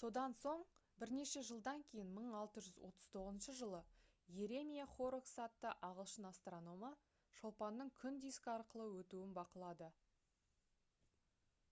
[0.00, 0.60] содан соң
[1.02, 3.80] бірнеше жылдан кейін 1639 жылы
[4.36, 6.92] йеремия хоррокс атты ағылшын астрономы
[7.40, 9.90] шолпанның күн дискі арқылы өтуін бақылады